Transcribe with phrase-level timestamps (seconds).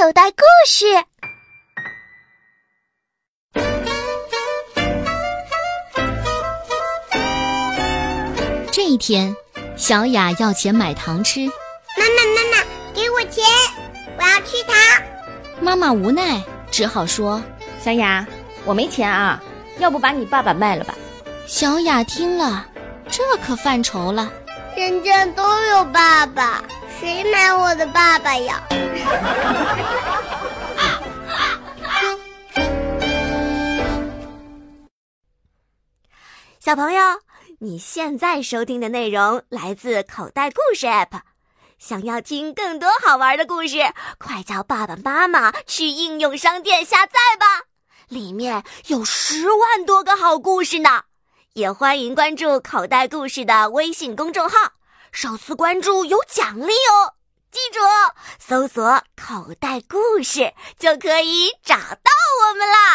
[0.00, 0.86] 口袋故事。
[8.70, 9.34] 这一天，
[9.76, 11.46] 小雅要钱买糖吃。
[11.96, 12.64] 妈妈，妈妈，
[12.94, 13.44] 给我钱，
[14.16, 14.76] 我要吃糖。
[15.60, 16.40] 妈妈无奈，
[16.70, 17.42] 只好说
[17.82, 18.24] ：“小雅，
[18.64, 19.42] 我没钱啊，
[19.78, 20.94] 要不把你爸爸卖了吧？”
[21.44, 22.64] 小雅听了，
[23.10, 24.32] 这可犯愁了。
[24.76, 26.62] 人家都有爸爸，
[27.00, 28.60] 谁买我的爸爸呀？
[36.58, 37.00] 小朋友，
[37.60, 41.20] 你现在收听的内容来自口袋故事 App。
[41.78, 43.78] 想要听更多好玩的故事，
[44.18, 47.46] 快叫爸爸妈妈去应用商店下载吧，
[48.08, 51.04] 里面有十万多个好故事呢。
[51.52, 54.72] 也欢迎关注口袋故事的微信公众号，
[55.12, 57.14] 首次关注有奖励哦！
[57.50, 57.80] 记住，
[58.38, 62.10] 搜索“口袋故事”就可以找到
[62.42, 62.87] 我们啦。